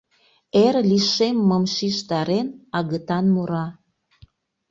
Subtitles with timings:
[0.63, 3.65] Эр лишеммым шижтарен, агытан мура.